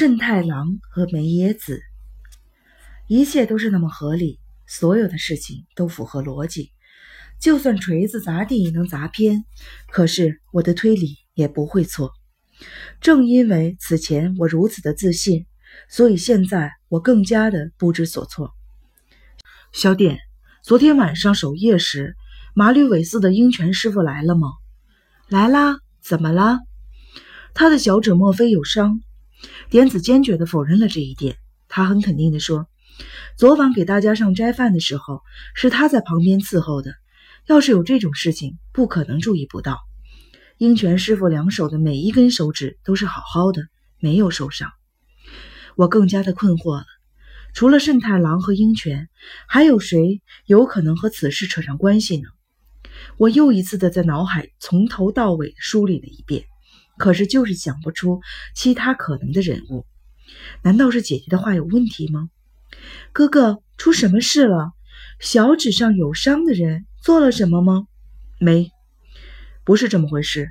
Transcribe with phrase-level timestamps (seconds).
[0.00, 1.82] 慎太郎和梅野子，
[3.06, 6.72] 一切都是那么合理，所有的事情都符合逻辑。
[7.38, 9.44] 就算锤子砸地能砸偏，
[9.90, 12.14] 可是我的推理也不会错。
[13.02, 15.44] 正因为此前我如此的自信，
[15.90, 18.54] 所以现在我更加的不知所措。
[19.70, 20.18] 小点，
[20.62, 22.16] 昨天晚上守夜时，
[22.54, 24.48] 麻吕尾寺的鹰泉师傅来了吗？
[25.28, 25.76] 来啦。
[26.00, 26.60] 怎么了？
[27.52, 29.02] 他的小指莫非有伤？
[29.68, 31.36] 点子坚决地否认了这一点。
[31.68, 32.66] 他很肯定地说
[33.38, 35.22] ：“昨晚给大家上斋饭的时候，
[35.54, 36.94] 是他在旁边伺候的。
[37.46, 39.78] 要是有这种事情，不可能注意不到。
[40.58, 43.62] 鹰泉师傅两手的每一根手指都是好好的，
[43.98, 44.70] 没有受伤。”
[45.76, 46.86] 我更加的困惑了。
[47.54, 49.08] 除了慎太郎和鹰泉，
[49.48, 52.28] 还有谁有可能和此事扯上关系呢？
[53.16, 56.44] 我又一次的在脑海从头到尾梳理了一遍。
[57.00, 58.20] 可是就是想不出
[58.54, 59.86] 其他可能的人物，
[60.62, 62.28] 难道是姐姐的话有问题吗？
[63.10, 64.72] 哥哥出什么事了？
[65.18, 67.86] 小指上有伤的人做了什么吗？
[68.38, 68.70] 没，
[69.64, 70.50] 不是这么回事。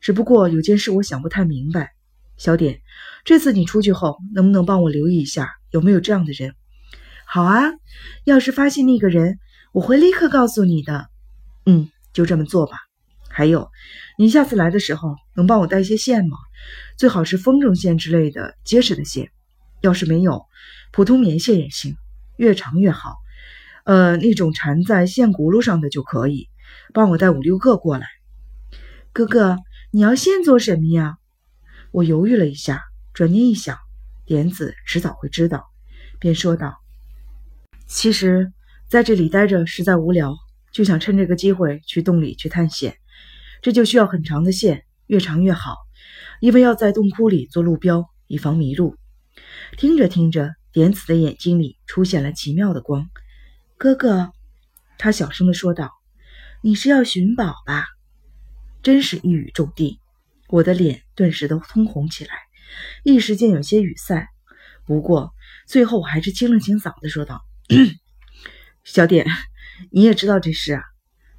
[0.00, 1.92] 只不过有件事我想不太明白。
[2.38, 2.80] 小点，
[3.22, 6.54] 这次你出去后能不能帮我留意一下有没有这样的人？
[7.26, 7.60] 好啊，
[8.24, 9.38] 要是发现那个人，
[9.72, 11.10] 我会立刻告诉你的。
[11.66, 12.78] 嗯，就这么做吧。
[13.36, 13.68] 还有，
[14.16, 16.36] 你下次来的时候能帮我带一些线吗？
[16.96, 19.32] 最好是风筝线之类的结实的线，
[19.80, 20.46] 要是没有，
[20.92, 21.96] 普通棉线也行，
[22.36, 23.16] 越长越好。
[23.84, 26.48] 呃，那种缠在线轱辘上的就可以。
[26.92, 28.06] 帮我带五六个过来。
[29.12, 29.58] 哥哥，
[29.90, 31.16] 你要线做什么呀？
[31.90, 33.76] 我犹豫了一下，转念一想，
[34.24, 35.66] 点子迟早会知道，
[36.20, 36.78] 便说道
[37.86, 38.52] ：“其实
[38.88, 40.36] 在这里待着实在无聊，
[40.72, 42.96] 就想趁这个机会去洞里去探险。”
[43.64, 45.78] 这就需要很长的线，越长越好，
[46.40, 48.98] 因为要在洞窟里做路标，以防迷路。
[49.78, 53.08] 听着听着，点子的眼睛里出现了奇妙的光。
[53.78, 54.32] 哥哥，
[54.98, 55.92] 他小声地说道
[56.60, 57.86] ：“你是要寻宝吧？”
[58.84, 59.98] 真是一语中的，
[60.48, 62.34] 我的脸顿时都通红起来，
[63.02, 64.28] 一时间有些语塞。
[64.84, 65.32] 不过
[65.66, 67.40] 最后我还是清了清嗓子说道
[68.84, 69.26] ：“小点，
[69.90, 70.82] 你也知道这事啊？”“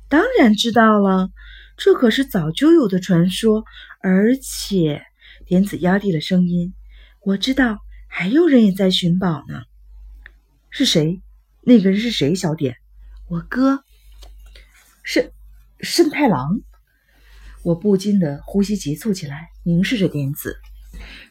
[0.10, 1.30] 当然知道了。”
[1.78, 3.66] 这可是早就有的传说，
[4.02, 5.04] 而且
[5.46, 6.74] 点子压低了声音
[7.22, 9.62] ：“我知道还有人也在寻宝呢。
[10.70, 11.22] 是谁？
[11.62, 12.34] 那个人是谁？
[12.34, 12.78] 小点，
[13.28, 13.84] 我哥，
[15.04, 15.34] 是
[15.82, 16.62] 慎太郎。”
[17.62, 20.58] 我不禁的呼吸急促起来，凝视着点子。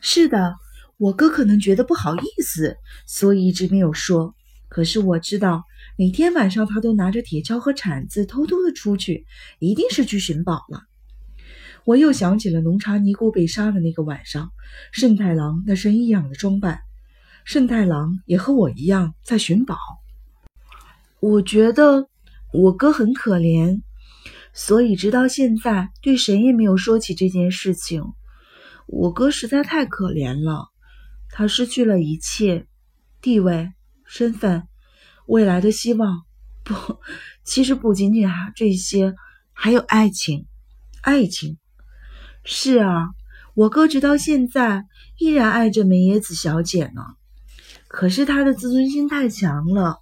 [0.01, 0.57] 是的，
[0.99, 4.35] 我哥可能觉得不好意思，所以一直没有说。
[4.69, 5.65] 可是我知道。
[5.97, 9.27] 每天晚上，他都拿着铁锹和铲子，偷偷的出去，
[9.61, 10.83] 一定是去寻宝了。
[11.85, 14.51] 我又想起了浓茶尼姑被杀的那个晚上，
[14.91, 16.81] 慎太郎那身异样的装扮，
[17.45, 19.77] 慎太郎也和我一样在寻宝。
[21.21, 22.09] 我觉得
[22.53, 23.81] 我哥很可怜，
[24.53, 28.03] 所以直到现在对谁也没有说起这件事情。
[28.89, 30.71] 我哥实在太可怜了，
[31.31, 32.67] 他失去了一切，
[33.21, 33.73] 地位、
[34.05, 34.67] 身份。
[35.27, 36.23] 未来的希望，
[36.63, 36.75] 不，
[37.45, 39.15] 其实不仅仅还这些，
[39.53, 40.47] 还有爱情。
[41.01, 41.59] 爱情，
[42.45, 43.11] 是啊，
[43.55, 44.87] 我哥直到现在
[45.19, 47.03] 依然爱着梅野子小姐呢。
[47.89, 49.99] 可是他的自尊心太强了，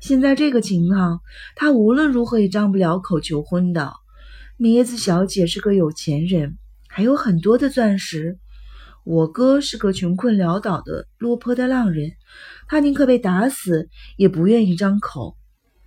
[0.00, 1.20] 现在这个情况，
[1.56, 3.92] 他无论如何也张不了口求婚的。
[4.56, 8.38] 梅野子小姐是个有钱人，还有很多的钻石。
[9.04, 12.12] 我哥是个穷困潦倒的落魄的浪人，
[12.68, 15.36] 他宁可被打死，也不愿意张口。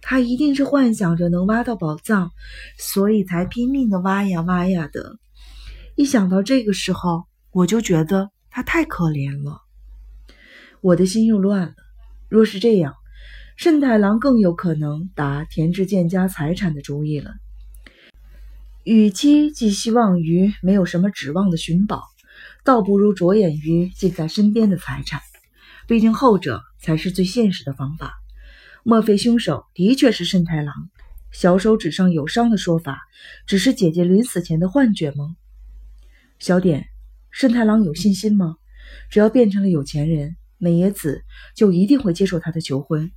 [0.02, 2.32] 他一定是幻想着能挖到宝藏，
[2.78, 5.18] 所以才拼命的挖呀挖呀的。
[5.96, 9.62] 一想到这个时候，我就觉得他太可怜了，
[10.82, 11.74] 我的心又乱了。
[12.28, 12.96] 若是这样，
[13.56, 17.32] 慎太郎更有可能打田志健家财产的主意了。
[18.84, 22.13] 与其寄希望于没有什么指望的寻宝。
[22.64, 25.22] 倒不如着眼于近在身边的财产，
[25.88, 28.14] 毕竟后者才是最现实的方法。
[28.84, 30.74] 莫非凶手的确是慎太郎？
[31.32, 33.02] 小手指上有伤的说法，
[33.48, 35.36] 只是姐姐临死前的幻觉吗？
[36.38, 36.88] 小点，
[37.32, 38.58] 慎太郎有信心吗？
[39.10, 41.24] 只要变成了有钱人，美野子
[41.56, 43.12] 就一定会接受他的求婚。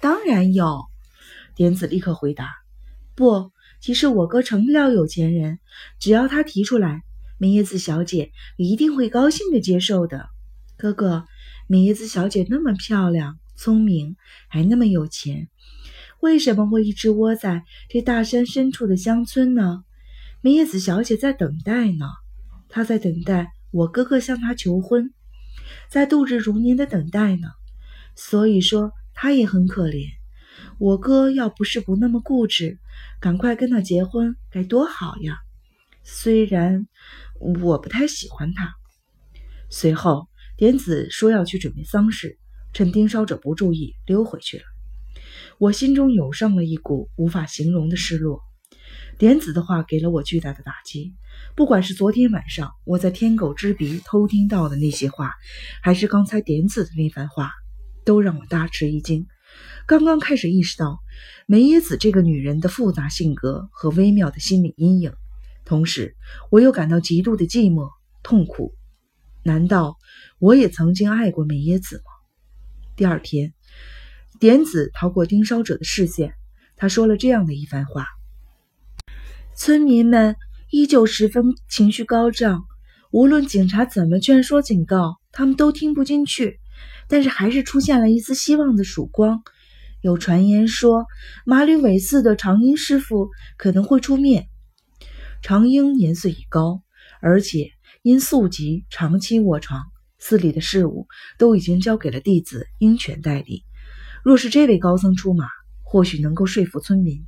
[0.00, 0.84] 当然有，
[1.54, 2.54] 点子立刻回答。
[3.14, 3.50] 不，
[3.80, 5.58] 其实我哥成不了有钱人，
[5.98, 7.02] 只要他提出来。
[7.38, 10.28] 明叶子小姐一定会高兴的接受的，
[10.76, 11.24] 哥哥，
[11.66, 14.16] 明叶子小姐那么漂亮、聪明，
[14.48, 15.48] 还那么有钱，
[16.20, 19.84] 为什么会一直窝在这大山深处的乡村呢？
[20.40, 22.06] 明叶子小姐在等待呢，
[22.68, 25.12] 她在等待我哥哥向她求婚。
[25.88, 27.48] 在度日如年的等待呢。
[28.14, 30.06] 所以说她也很可怜。
[30.78, 32.78] 我哥要不是不那么固执，
[33.20, 35.38] 赶快跟他结婚该多好呀！
[36.08, 36.86] 虽然
[37.40, 38.72] 我不太喜欢他。
[39.68, 42.38] 随后，点子说要去准备丧事，
[42.72, 44.62] 趁盯梢者不注意溜回去了。
[45.58, 48.40] 我心中涌上了一股无法形容的失落。
[49.18, 51.12] 点子的话给了我巨大的打击，
[51.56, 55.32] 不管是昨天晚上我在天狗之鼻偷听到的那些话，
[55.82, 57.50] 还是刚才点子的那番话，
[58.04, 59.26] 都让我大吃一惊。
[59.88, 61.00] 刚刚开始意识到
[61.46, 65.12] 梅耶子这个女人的复杂性格和微妙的心理阴影，
[65.66, 66.16] 同时
[66.50, 67.90] 我又感到极度的寂寞
[68.22, 68.72] 痛苦。
[69.42, 69.98] 难道
[70.38, 72.02] 我也曾经爱过梅耶子吗？
[72.96, 73.52] 第二天，
[74.40, 76.32] 点子逃过盯梢者的视线，
[76.76, 78.06] 他说了这样的一番话。
[79.54, 80.36] 村民们
[80.70, 82.64] 依旧十分情绪高涨，
[83.10, 86.58] 无论警察怎么劝说警告，他们都听不进去。
[87.08, 89.42] 但是还是出现了一丝希望的曙光。
[90.00, 91.06] 有传言说，
[91.44, 94.48] 马吕韦寺的长英师傅可能会出面。
[95.46, 96.82] 长英年岁已高，
[97.20, 97.70] 而且
[98.02, 99.80] 因宿疾长期卧床，
[100.18, 101.06] 寺里的事务
[101.38, 103.62] 都已经交给了弟子鹰犬代理。
[104.24, 105.46] 若是这位高僧出马，
[105.84, 107.24] 或许能够说服村民。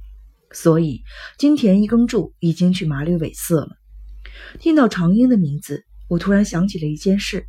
[0.50, 1.05] 所以，
[1.38, 3.69] 金田一耕助已经去马吕尾寺了。
[4.59, 7.47] 听到长英的名字，我突然想起了一件事：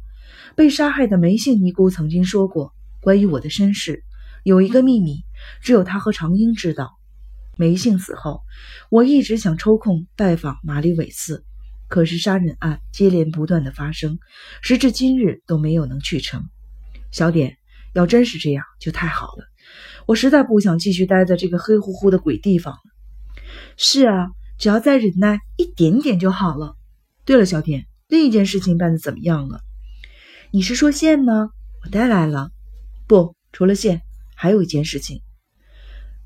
[0.55, 4.03] 被杀害的梅姓尼姑曾经说过关于我的身世，
[4.43, 5.23] 有一个秘密，
[5.63, 6.98] 只有她和长英知道。
[7.59, 8.43] 梅姓死后，
[8.89, 11.43] 我一直想抽空拜访马吕韦斯，
[11.89, 14.17] 可是杀人案接连不断的发生，
[14.61, 16.45] 时至今日都没有能去成。
[17.11, 17.57] 小点，
[17.91, 19.43] 要真是这样，就太好了。
[20.05, 23.43] 我实在不想继续待在这个黑乎乎的鬼地方了。
[23.75, 26.77] 是啊，只要再忍耐一点点就好了。
[27.25, 29.59] 对了，小点，另一件事情办的怎么样了？
[30.51, 31.49] 你是说线吗？
[31.83, 32.51] 我带来了。
[33.05, 34.01] 不，除了线，
[34.33, 35.21] 还有一件事情，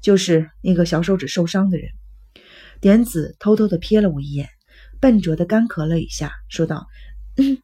[0.04, 1.90] 就是那个小手指受伤的人。
[2.80, 4.50] 点子偷偷的瞥了我一眼，
[5.00, 6.86] 笨拙的干咳了一下，说道
[7.38, 7.58] ：“嗯，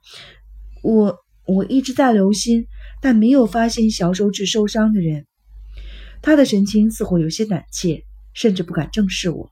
[0.82, 2.66] 我我一直在留心，
[3.02, 5.28] 但没有发现小手指受伤的人。”
[6.24, 9.52] 他的神情似乎有些胆怯，甚至不敢正视我。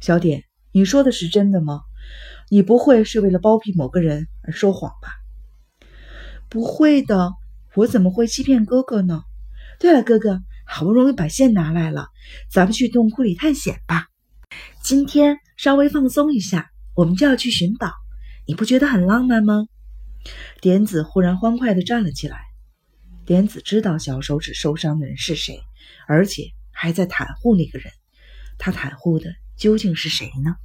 [0.00, 1.82] 小点，你说的是真的吗？
[2.50, 5.08] 你不会是为了包庇某个人而说谎吧？
[6.48, 7.32] 不会的，
[7.74, 9.22] 我怎么会欺骗哥哥呢？
[9.80, 12.08] 对了，哥哥，好不容易把线拿来了，
[12.50, 14.08] 咱们去洞窟里探险吧。
[14.82, 17.92] 今天稍微放松一下，我们就要去寻宝，
[18.46, 19.66] 你不觉得很浪漫吗？
[20.60, 22.38] 点子忽然欢快地站了起来。
[23.26, 25.60] 点子知道小手指受伤的人是谁。
[26.06, 27.92] 而且还在袒护那个人，
[28.58, 30.56] 他袒护的究竟是谁呢？